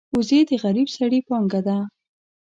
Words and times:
وزې 0.15 0.39
د 0.49 0.51
غریب 0.63 0.87
سړي 0.97 1.19
پانګه 1.27 1.61
ده 1.67 1.77